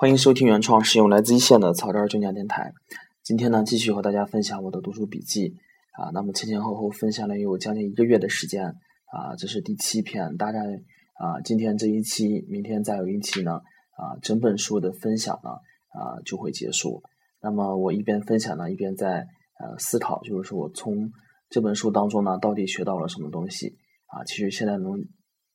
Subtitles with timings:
[0.00, 2.72] 欢迎收听原创，使用来自一线的草根儿中讲电台。
[3.22, 5.54] 今天呢，继续和大家分享我的读书笔记
[5.92, 6.08] 啊。
[6.14, 10.38] 那么前前后后分享了有将近一个月的时间啊，这是第七篇。
[10.38, 10.60] 大概
[11.18, 13.60] 啊，今天这一期，明天再有一期呢
[13.98, 17.02] 啊，整本书的分享呢啊就会结束。
[17.42, 19.26] 那么我一边分享呢，一边在
[19.58, 21.10] 呃思考，就是说我从
[21.50, 23.76] 这本书当中呢，到底学到了什么东西
[24.06, 24.24] 啊？
[24.24, 25.04] 其实现在能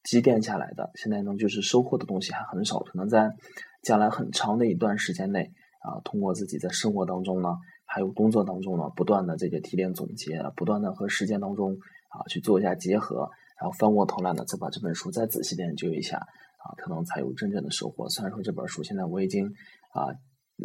[0.06, 3.36] 积淀下来的，现在呢就是收获的东西还很少，可能在。
[3.86, 5.52] 将来很长的一段时间内，
[5.84, 7.50] 啊，通过自己在生活当中呢，
[7.86, 11.78] 还有工作当中呢，不断的这个提炼总结，不断的和实践当中
[12.10, 13.30] 啊去做一下结合，
[13.62, 18.10] 然后翻过头来呢，再把这本书再仔细研究一下，啊，可能才有真正的收获。
[18.10, 19.54] 虽然说这本书现在我已经
[19.94, 20.10] 啊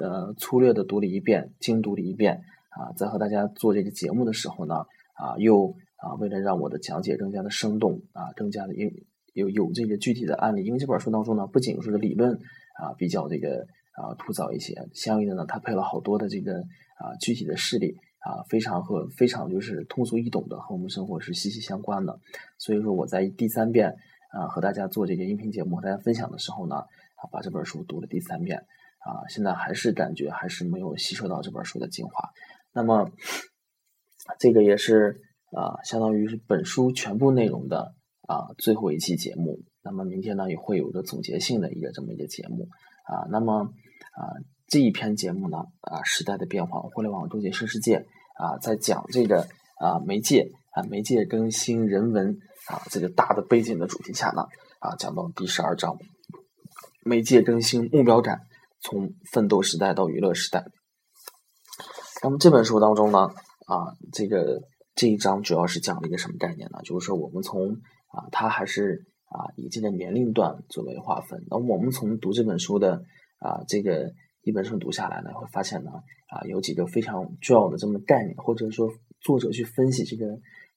[0.01, 4.77] 呃粗略的读了一遍，精读了一遍，啊，在和大家做这个节目的时候呢，
[5.13, 8.89] 啊，又啊为了让我的讲解更加的生动，啊，更加的有
[9.33, 12.39] 有有这个具体的案例，因为这本书当中呢，不仅是个理论。
[12.81, 16.61] 啊，比较这个啊枯燥一些，相应的呢，它配了好多的这个
[16.97, 22.19] 啊具体的事例啊，非常和非常就是通俗易懂的，和我们生活是息息相关的。
[22.57, 23.95] 所以说我在第三遍
[24.33, 28.61] 啊和大家做这个音频节目，和大家分享的时候呢，啊把这本书读了第三遍
[29.01, 32.31] 啊，现在还是感觉还是没有吸收到这本书的精华。
[32.73, 33.11] 那么
[34.39, 35.21] 这个也是
[35.53, 37.93] 啊，相当于是本书全部内容的
[38.31, 39.59] 啊最后一期节目。
[39.83, 42.69] 那么明天呢也会有一个总结性的一个这么一个节目
[43.11, 43.63] 啊，那么
[44.13, 44.21] 啊
[44.69, 47.97] 这一篇节目呢啊时代的变化，互联网终结新世界
[48.37, 49.41] 啊，在讲这个
[49.81, 52.37] 啊媒介啊媒介更新人文
[52.69, 54.43] 啊这个大的背景的主题下呢
[54.81, 55.97] 啊讲到第十二章，
[57.03, 58.43] 媒介更新目标感，
[58.83, 60.65] 从奋斗时代到娱乐时代。
[62.23, 63.19] 那么这本书当中呢
[63.67, 64.61] 啊这个
[64.95, 66.81] 这一章主要是讲了一个什么概念呢？
[66.85, 67.79] 就是说我们从
[68.11, 69.07] 啊它还是。
[69.33, 71.47] 啊，以这个年龄段作为划分。
[71.49, 73.05] 那我们从读这本书的
[73.39, 75.93] 啊，这个一本书读下来呢，会发现呢，
[76.27, 80.27] 啊，有几个非常重要的这么概念，或者说作者去分析这个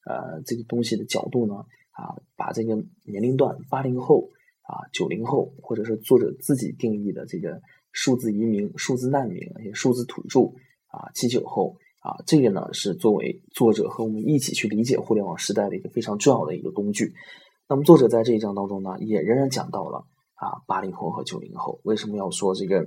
[0.06, 1.56] 呃这个东西的角度呢，
[1.94, 4.30] 啊，把这个年龄段八零后
[4.62, 7.60] 啊、九零后，或者是作者自己定义的这个
[7.92, 9.42] 数字移民、数字难民、
[9.74, 10.42] 数字土著
[10.90, 17.14] 啊、七九后啊，这个呢是作为作者和我们一起去理解互联网时代的一个非常重要的一个工具。
[17.70, 20.00] 那么作者在这一章当中呢，也仍然讲到了
[20.36, 22.86] 啊八零后和九零后为什么要说这个，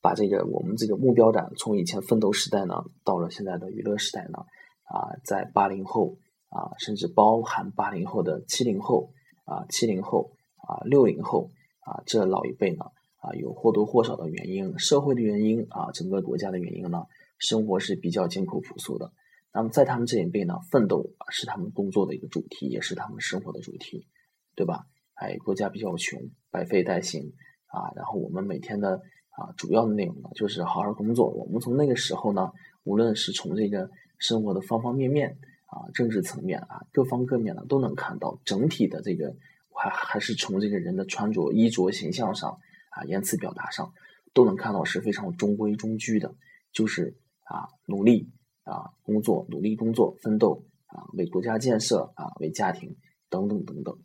[0.00, 4.38] 把这个我们这个目标感从以前奋斗时代呢，到了现在的娱乐时代呢，
[4.84, 6.16] 啊在八零后
[6.50, 9.10] 啊，甚至包含八零后的七零后
[9.44, 10.30] 啊七零后
[10.68, 12.84] 啊六零后啊这老一辈呢
[13.20, 17.02] 啊有或多或少的原因，社会的原因啊整个国家的原因呢，
[17.38, 19.12] 生活是比较艰苦朴素的。
[19.52, 24.06] 那么在他们这一辈呢，奋斗是他们工作的一个主题，也是他们生活的主题，
[24.54, 24.84] 对吧？
[25.14, 27.32] 哎，国家比较穷，百废待兴
[27.66, 27.90] 啊。
[27.96, 29.00] 然后我们每天的
[29.30, 31.28] 啊主要的内容呢，就是好好工作。
[31.30, 32.52] 我们从那个时候呢，
[32.84, 39.34] 无论是从这个生活的方方面面啊，政治层面啊，各方各面呢，都能看到整体的这个，
[39.74, 42.58] 还还是从这个人的穿着、衣着、形象上
[42.90, 43.92] 啊，言辞表达上，
[44.34, 46.34] 都能看到是非常中规中矩的，
[46.72, 47.16] 就是
[47.48, 48.30] 啊努力。
[48.70, 52.98] 啊，工作努力工作奋斗啊，为国家建设啊，为家庭
[53.30, 53.96] 等等等等。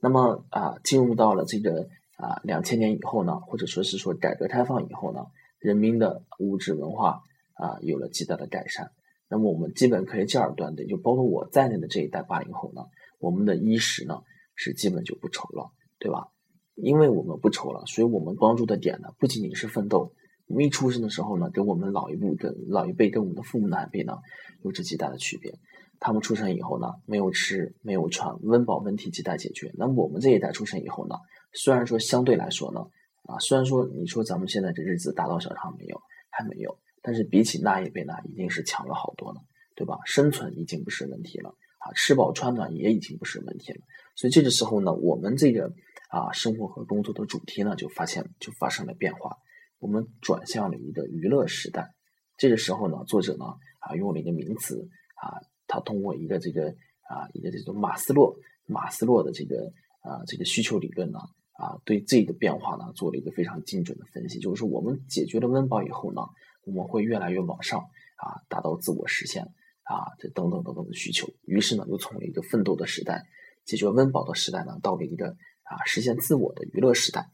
[0.00, 1.86] 那么啊，进入到了这个
[2.16, 5.26] 啊两千年以后呢，或者说是说改革开放以后呢，
[5.58, 7.20] 人民的物质文化
[7.56, 8.90] 啊有了极大的改善。
[9.28, 12.86] 那么我们基本可以这样断定，就包括我在内的这一代八零后呢，
[13.18, 14.22] 我们的衣食呢
[14.54, 16.28] 是基本就不愁了，对吧？
[16.74, 20.14] 因为我们不愁了，所以我们关注的点呢不仅仅是奋斗。
[20.48, 24.14] 我们一出生的时候呢，跟我们老一辈跟老一辈跟我们的父母那一辈呢，
[24.62, 25.52] 有着极大的区别。
[25.98, 29.72] 他们出生以后呢，没有吃，没有穿，温饱问题亟待解决。
[29.74, 31.16] 那我们这一代出生以后呢，
[31.52, 32.80] 虽然说相对来说呢，
[33.24, 39.40] 啊，虽然说你说咱们现在这日子大刀小康没有，还没有，但是比起那一辈呢，已经是强了好多了，
[39.74, 39.98] 对吧？
[40.04, 43.80] 生存已经不是问题了，啊，吃饱穿暖也已经不是问题了。
[44.14, 45.72] 所以这个时候呢，我们这个
[46.10, 49.36] 啊，生活和工作的主题呢，就发现就发生了变化。
[49.86, 51.94] 我们转向了一个娱乐时代，
[52.36, 53.44] 这个时候呢，作者呢
[53.78, 55.38] 啊用了一个名词啊，
[55.68, 56.70] 他通过一个这个
[57.08, 58.36] 啊一个这种马斯洛
[58.66, 61.20] 马斯洛的这个啊这个需求理论呢
[61.52, 66.22] 啊对这个变化呢做了一个非常精准的分析，就是说我们解决了温饱以后呢，
[66.64, 67.78] 我们会越来越往上
[68.16, 69.44] 啊达到自我实现
[69.84, 73.22] 啊这等等等等的需求，于是呢又从一个奋斗的时代
[73.64, 75.28] 解决温饱的时代呢，到了一个
[75.62, 77.30] 啊实现自我的娱乐时代。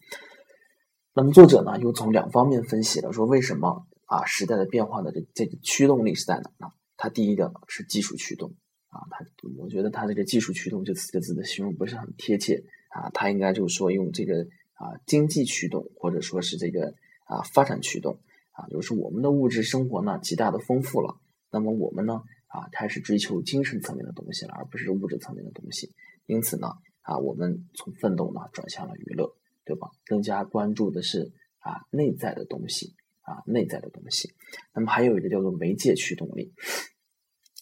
[1.15, 6.73] 那么作者呢，又从两方面分析了，说为什么啊时代的变化的这这个驱动力是在哪呢？
[6.97, 8.55] 他第一个是技术驱动
[8.89, 9.27] 啊，他
[9.59, 14.43] 我觉得他这个技术驱动这四个字的形容不是很贴切啊，他应该就是说用这个
[14.73, 16.95] 啊经济驱动，或者说是这个
[17.27, 18.19] 啊发展驱动
[18.53, 21.17] 啊，就是我们的物质生活呢极大的丰富了，
[21.51, 25.93] 那么我们呢啊开始追求精神层面的东西了，而不是物质层面的东西。
[26.25, 26.69] 因此呢
[27.03, 29.89] 啊，我们从奋斗呢转向了娱乐，对吧？
[30.07, 34.35] 更加关注的是啊内在的东西啊内在的东西。
[34.75, 36.53] 那么还有一个叫做媒介驱动力。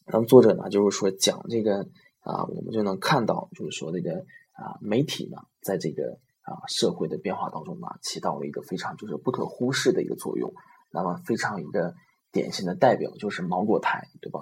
[0.07, 1.89] 那么作者呢就是说讲这个
[2.21, 10.53] 啊，我们就能看到，就是说这个啊媒体呢在这个啊社会的变化当中呢，起到了一个非常就是不可忽视的一个作用。
[10.93, 11.95] 那么非常一个
[12.33, 14.41] 典型的代表就是芒果台，对吧？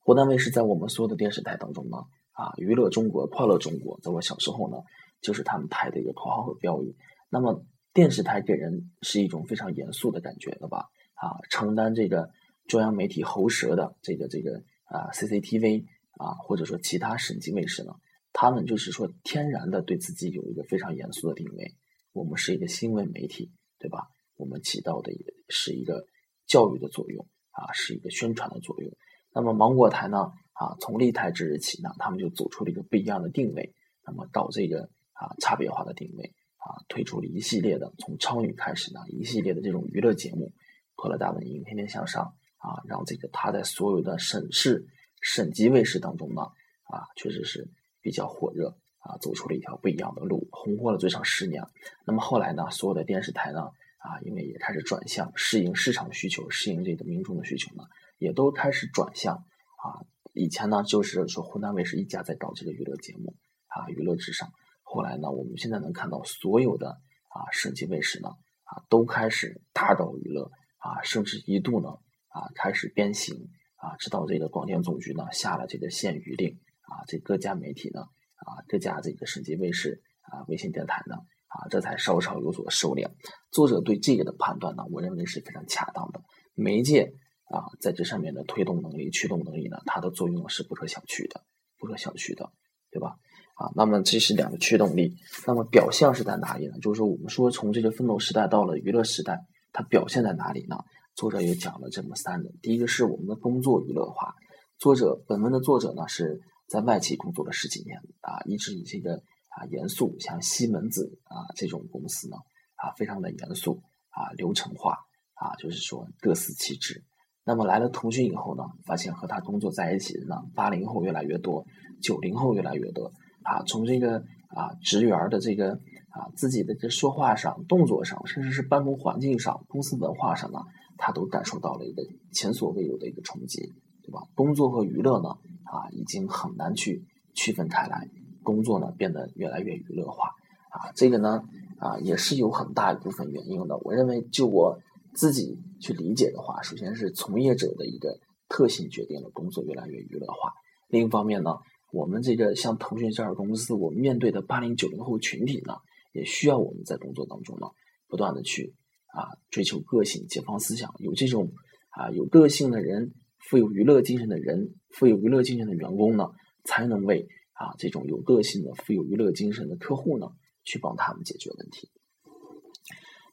[0.00, 1.98] 湖南卫视在我们所有的电视台当中呢。
[2.32, 4.76] 啊，娱乐中国，快乐中国，在我小时候呢，
[5.20, 6.96] 就是他们台的一个口号和标语。
[7.28, 10.88] 那么电视台给人是一种非常严肃的感觉，对吧？
[11.14, 12.30] 啊，承担这个
[12.66, 15.84] 中央媒体喉舌的这个这个啊 CCTV
[16.18, 17.92] 啊，或者说其他省级卫视呢，
[18.32, 21.74] 他们就是说天然的对自己有一个非常严肃的定位。
[22.12, 24.08] 我们是一个新闻媒体，对吧？
[24.36, 26.06] 我们起到的也是一个
[26.46, 28.92] 教育的作用啊，是一个宣传的作用。
[29.34, 30.32] 那么芒果台呢？
[30.52, 33.74] 啊，从立台之日起呢，他们就走出了一个不一样的定位，
[34.06, 40.52] 那么搞这个啊差别化的定位啊，推出了一系列的从超女开始呢，一系列的这种娱乐节目，
[40.94, 44.86] 快乐大本营、天天向上啊，让这个他在所有的省市、
[45.20, 46.42] 省级卫视当中呢
[46.84, 47.68] 啊，确实是
[48.00, 51.62] 比较火热啊，走出了一条不一样的路，红火了最少十年。
[52.04, 53.60] 那么后来呢，所有的电视台呢
[53.98, 57.84] 啊，因为也开始转向适应市场需求，适应这个民众的需求呢，
[58.18, 60.02] 也都开始转向啊。
[60.34, 63.34] 以前呢，就是说湖南卫视一家在搞这个娱乐节目
[63.68, 64.50] 啊，娱乐至上。
[64.88, 66.90] 后来呢，我们现在能看到所有的
[67.28, 68.28] 啊省级卫视呢
[68.62, 70.48] 啊都开始大搞娱乐
[70.78, 71.88] 啊，甚至一度呢
[72.28, 73.34] 啊开始鞭刑
[73.74, 78.02] 啊，直到这个广电总局呢下了这个限娱令啊，这各家媒体呢
[78.36, 81.16] 啊各家这个省级卫视啊卫星电台呢
[81.48, 83.10] 啊这才稍稍有所收敛。
[83.50, 86.22] 作者对这个的判断呢，我认为是非常恰当的。
[86.54, 87.12] 媒介。
[87.48, 91.44] 啊，在这上面的推动能力、驱动能力呢，它的作用是不可小觑的，
[91.78, 92.50] 不可小觑的，
[92.90, 93.14] 对吧？
[93.56, 95.16] 啊，那么这是两个驱动力，
[95.46, 96.74] 那么表象是在哪里呢？
[96.80, 99.40] 就是说，我们说从这个奋斗时代到了娱乐时代，
[99.72, 100.76] 它表现在哪里呢？
[101.14, 104.34] 作者也讲了这么三个，第一个是我们的工作娱乐化。
[104.78, 106.38] 作者本文的作者呢是
[106.68, 109.14] 在外企工作了十几年啊，一直以这个
[109.48, 112.36] 啊严肃，像西门子啊这种公司呢
[112.74, 113.80] 啊非常的严肃
[114.10, 114.98] 啊流程化
[115.32, 117.02] 啊，就是说各司其职。
[117.42, 121.64] 那么来了腾讯以后呢，发现和他工作在一起的呢，八零后越来越多，
[122.02, 123.10] 九零后越来越多
[123.46, 123.62] 啊。
[123.66, 125.72] 从这个啊职员的这个
[126.10, 130.58] 啊自己的这说话上、动作上，甚至是办公环境上、公司文化上呢，
[130.98, 132.02] 他都感受到了一个
[132.32, 133.72] 前所未有的一个冲击，
[134.02, 134.20] 对吧？
[134.34, 135.30] 工作和娱乐呢
[135.64, 137.04] 啊已经很难去
[137.34, 138.08] 区分开来，
[138.42, 140.28] 工作呢变得越来越娱乐化
[140.70, 140.92] 啊。
[140.94, 141.42] 这个呢
[141.78, 143.78] 啊也是有很大一部分原因的。
[143.78, 144.78] 我认为就我。
[145.18, 148.18] 自己去理解的话，首先是从业者的一个
[148.50, 150.52] 特性决定了工作越来越娱乐化。
[150.88, 151.52] 另一方面呢，
[151.96, 155.72] 我们这个像腾讯这样的公司，我们面对的八零九零后群体呢，
[156.12, 157.68] 也需要我们在工作当中呢，
[158.06, 158.74] 不断的去
[159.06, 160.94] 啊追求个性、解放思想。
[160.98, 161.50] 有这种
[161.88, 163.14] 啊有个性的人、
[163.48, 166.28] 富有娱乐精神的人、富有娱乐精神的员工呢，
[166.64, 170.26] 才能为啊这种有个性的、富有娱乐精神的客户呢，
[170.64, 171.88] 去帮他们解决问题。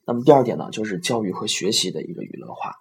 [0.08, 2.72] 那么第二点呢，就是教育和学习的一个娱乐化。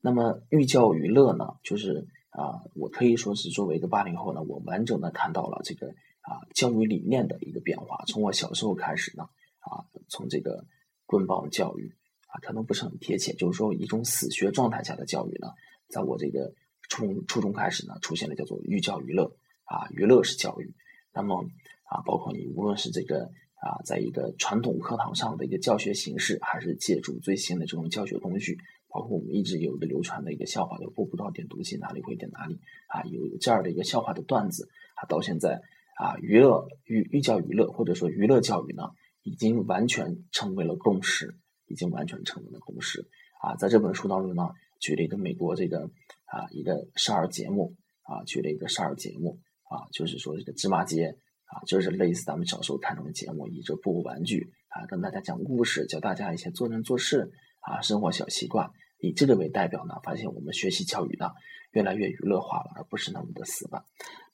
[0.00, 5.88] 那么寓教于乐呢，就是啊，我可以说是作为一个八零后呢，我完整的看到了这个
[6.20, 8.04] 啊教育理念的一个变化。
[8.06, 9.24] 从我小时候开始呢，
[9.60, 10.66] 啊，从这个
[11.06, 11.94] 棍棒教育
[12.26, 15.48] 啊，可能不是很贴切，就是说一种死学状态下的教育呢，
[15.88, 16.52] 在我这个
[16.88, 20.74] 初初中开始呢，出现了叫做寓教于乐啊，娱乐式教育。
[21.14, 21.44] 那么
[21.84, 23.30] 啊，包括你无论是这个。
[23.62, 28.58] 啊，在一个传统课堂上的一个教学形式，还是借助最新的这种教学工具，
[28.92, 35.60] 包括我们一直有的流传的一个笑话，叫“步步到点读机，哪里会点哪里”，啊，有这样的一个笑话的段子，啊，到现在
[35.96, 38.82] 啊，娱乐寓寓教于乐，或者说娱乐教育呢，
[39.22, 41.34] 已经完全成为了共识，
[41.66, 43.08] 已经完全成为了共识。
[43.42, 45.90] 啊，在这本书当中呢，举了一个美国这个
[46.26, 49.38] 啊一个少儿节目，啊，举了一个少儿节目，
[49.70, 51.16] 啊，就是说这个芝麻街。
[51.52, 57.30] 啊，就是类似咱们小时候看那种节目，以这布偶玩具啊，跟大家讲故事，教大家一些做人做事
[57.60, 58.70] 啊，生活小习惯，
[59.02, 61.32] 以这个为代表呢，发现我们学习教育呢，
[61.72, 63.84] 越来越娱乐化了，而不是那么的死板。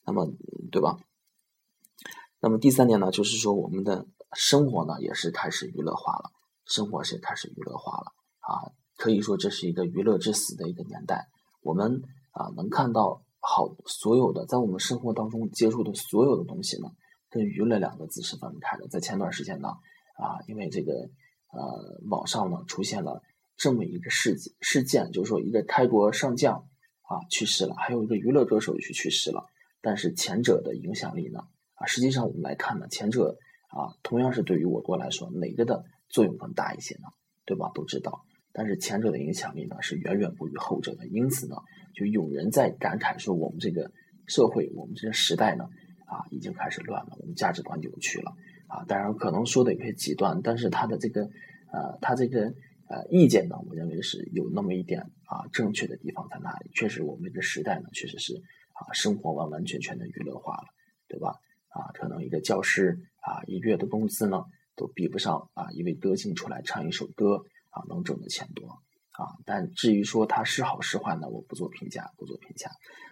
[0.04, 0.30] 那么，
[0.70, 0.98] 对吧？
[2.40, 6.30] 那么第三点呢，就是说我们的生活呢，也是开始娱乐化了，
[6.66, 11.28] 生活是开始娱乐化了啊，可以说这是一个娱乐至死的一个年代。
[11.62, 16.88] 我们啊，能看到好所有的在我们生活当中接触的所有的东西呢。
[17.30, 18.88] 跟娱乐两个字是分不开的。
[18.88, 19.68] 在前段时间呢，
[20.16, 20.94] 啊，因为这个
[21.52, 23.20] 呃网上呢出现了
[23.58, 26.66] 这么一个事件事件，就是说一个开国上将
[27.02, 29.44] 啊去世了，还有一个娱乐歌手也去去世了。
[29.82, 31.40] 但是前者的影响力呢
[31.74, 33.36] 啊，实际上我们来看呢，前者
[33.68, 37.08] 啊同样是对于我国来说哪个的作用更大一些呢？
[37.44, 37.70] 对吧？
[37.74, 38.24] 都知道。
[38.52, 41.56] 但是前者的影响力呢是远远不于后者的，因此呢，
[41.94, 43.90] 就有人在感慨说我们这个
[44.26, 45.64] 社会，我们这个时代呢
[46.06, 48.32] 啊已经开始乱了，我们价值观扭曲了
[48.66, 48.84] 啊。
[48.86, 51.22] 当然可能说的有些极端，但是他的这个
[51.72, 52.52] 呃他这个
[52.88, 56.70] 呃意见呢，我认为是有那么一点啊正确的地方在那里。
[56.74, 58.34] 确实我们这时代呢确实是
[58.72, 60.66] 啊生活完完全全的娱乐化了，
[61.06, 61.36] 对吧？
[61.68, 67.44] 啊，可能一个教师啊一个月的工资呢都比不上啊一位歌星出来唱一首歌。
[67.70, 68.66] 啊，能挣的钱多
[69.10, 72.70] 啊，但至于说它是好是坏呢，我不做评价，不做评价。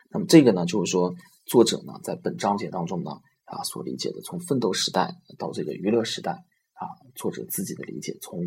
[0.08, 1.14] 那么这个呢，就是说
[1.44, 3.10] 作者呢在本章节当中呢
[3.44, 6.32] 啊所理解的，从奋斗时代到这个娱乐时代
[6.72, 8.40] 啊，作者自己的理解，从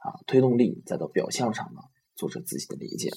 [0.00, 1.80] 啊推动力再到表象上呢，
[2.16, 3.10] 作者自己的理解。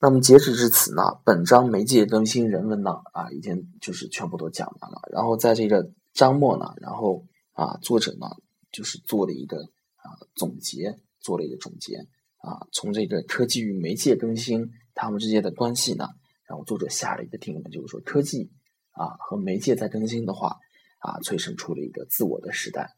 [0.00, 5.00] 那么截止至此呢，本章媒介更新人文呢啊已经就是全部都讲完了。
[5.12, 8.28] 然后在这个章末呢，然后啊作者呢
[8.70, 9.56] 就是做了一个
[9.96, 11.00] 啊总结。
[11.20, 11.96] 做了一个总结
[12.38, 16.06] 啊，从这个科技与媒介更新它们之间的关系呢，
[16.48, 18.52] 然后作者下了一个定论，就是说科技
[18.92, 20.56] 啊和媒介在更新的话
[21.00, 22.94] 啊，催生出了一个自我的时代。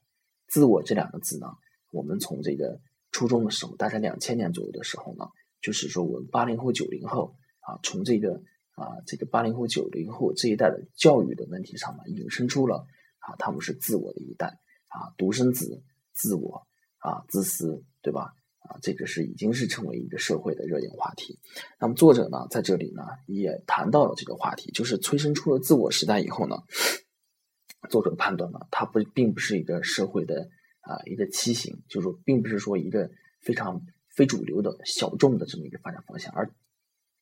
[0.49, 1.46] 自我这两个字呢，
[1.90, 2.80] 我们从这个
[3.12, 5.26] 初中的时候，大概两千年左右的时候呢，
[5.61, 8.42] 就是说我们八零后、九零后啊，从这个
[8.76, 12.87] 啊这个八零后、九零后这一代的教育的问题上呢，引申出了
[13.18, 15.82] 啊他们是自我的一代啊，独生子、
[16.12, 16.66] 自我
[16.99, 17.85] 啊、自私。
[18.02, 18.32] 对吧？
[18.61, 21.38] 啊，这个是已经是成为一个社会的热点话题。
[21.78, 26.56] 那么作者呢，在这里呢也谈到了这个话题，就是催生出了自我时代以后呢，
[27.90, 30.49] 作者判断呢，它不并不是一个社会的
[30.80, 33.10] 啊一个畸形，就是说，并不是说一个
[33.40, 36.32] 非常非主流的小众的这么一个发展方向。
[36.32, 36.50] 而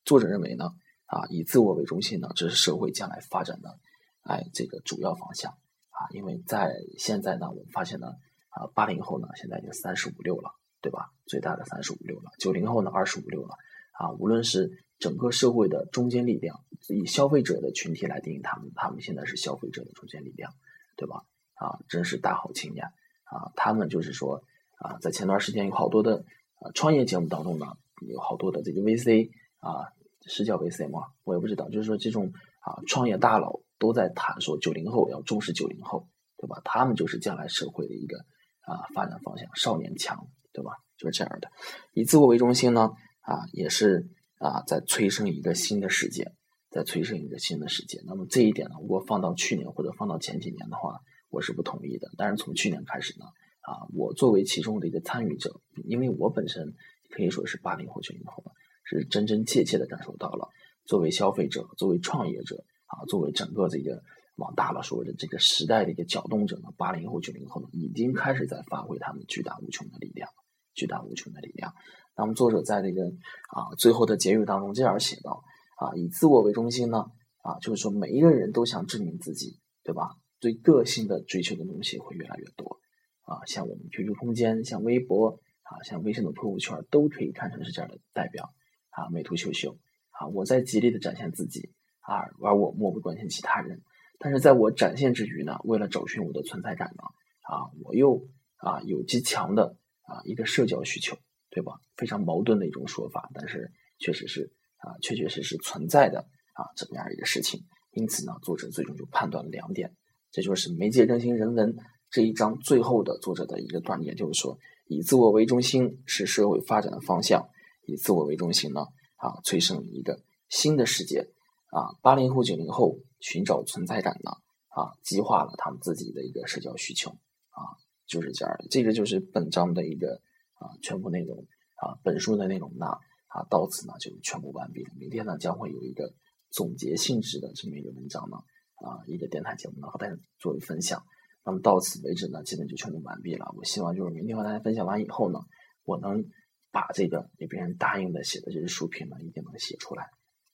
[0.05, 0.73] 作者认为呢，
[1.05, 3.79] 啊，以自我为中心呢，这是社会将来发展的
[4.23, 5.51] 哎这个主要方向
[5.89, 8.15] 啊，因为在现在呢，我们发现呢，
[8.49, 10.55] 啊，八零后呢，现在已经三十五六了。
[10.81, 11.11] 对吧？
[11.25, 13.57] 最大的三十五六了，九零后呢二十五六了，
[13.91, 20.53] 啊，无论是整个社会的中坚力量，以消费者的群体来定义他们，他们现在是消费者的中坚力量，
[20.95, 21.25] 对吧？
[21.55, 22.93] 啊，真是大好青年
[23.29, 23.51] 啊！
[23.55, 24.43] 他们就是说
[24.77, 26.25] 啊，在前段时间有好多的
[26.59, 27.67] 啊创业节目当中呢，
[28.07, 29.93] 有好多的这个 VC 啊，
[30.27, 31.07] 是叫 VC 吗？
[31.23, 32.31] 我也不知道，就是说这种
[32.61, 36.07] 啊创业大佬都在谈说九零后要重视九零后，
[36.37, 36.61] 对吧？
[36.65, 38.17] 他们就是将来社会的一个
[38.61, 40.27] 啊发展方向，少年强。
[40.51, 40.71] 对吧？
[40.97, 41.49] 就是这样的，
[41.93, 42.89] 以自我为中心呢，
[43.21, 44.09] 啊，也是
[44.39, 46.33] 啊，在催生一个新的世界，
[46.71, 48.01] 在催生一个新的世界。
[48.07, 52.11] 那么这一点呢，如果放到去年或者放到前几年的话，我是不同意的。
[52.17, 53.25] 但是从去年开始呢，
[53.61, 56.73] 啊，我作为其中的一个参与者，因为我本身
[57.09, 58.43] 可以说是八零后、九零后，
[58.83, 60.49] 是真真切切的感受到了，
[60.85, 64.01] 作为消费者、作为创业者啊，作为整个这个。
[64.39, 70.29] 往大了说的这个时代的一个搅动者呢，八零后、九零后呢，已经开始在发挥他们巨大无穷的力量，
[70.73, 71.73] 巨大无穷的力量。
[72.15, 73.03] 那么作者在这个
[73.49, 75.43] 啊最后的结语当中这样写道：
[75.75, 76.99] 啊，以自我为中心呢，
[77.41, 80.15] 啊，就是说每一个人都想证明自己，对吧？
[80.39, 82.79] 对个性的追求的东西会越来越多。
[83.21, 88.49] 啊，像我们 QQ 空间、像微博啊、像微信的朋友圈，都可以看成是这样的代表。
[88.89, 89.77] 啊，美图秀秀
[90.09, 91.69] 啊，我在极力的展现自己
[91.99, 93.81] 啊，而我漠不关心其他人。
[94.17, 97.03] 但是在我展现之余呢，为了找寻我的存在感呢，
[97.43, 98.27] 啊，我又
[98.57, 101.17] 啊有极强的啊一个社交需求，
[101.51, 101.79] 对吧？
[101.95, 107.63] 非常矛盾的一种说法，但是确实是啊，确确实实存在的啊这么样一个事情。
[107.91, 109.95] 因此呢，作者最终就判断了两点，
[110.31, 111.75] 这就是媒介更新人文
[112.09, 114.57] 这一章最后的作者的一个断点，就是说，
[114.87, 117.49] 以自我为中心是社会发展的方向，
[117.85, 118.81] 以自我为中心呢，
[119.17, 121.29] 啊，催生一个新的世界。
[121.71, 124.31] 啊，八零后、九零后寻找存在感呢，
[124.69, 127.11] 啊，激化了他们自己的一个社交需求，
[127.51, 128.57] 啊，就是这样。
[128.71, 130.19] 这个就是本章的一个
[130.55, 131.45] 啊全部内容
[131.75, 132.87] 啊，本书的内容呢，
[133.27, 134.89] 啊，到此呢就全部完毕了。
[134.97, 136.11] 明天呢将会有一个
[136.49, 138.37] 总结性质的这么一个文章呢，
[138.85, 141.03] 啊，一个电台节目呢和大家作为分享。
[141.45, 143.51] 那么到此为止呢，基本就全部完毕了。
[143.55, 145.39] 我希望就是明天和大家分享完以后呢，
[145.83, 146.23] 我能
[146.71, 150.03] 把这个给别人答应的写的这些书评呢，一定能写出来。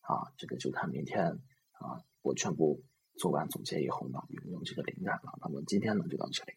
[0.02, 2.84] 啊，这个就看明天啊，我全部
[3.18, 5.38] 做完总结以后呢，有没有这个灵感了？
[5.42, 6.54] 那么今天呢，就到这里。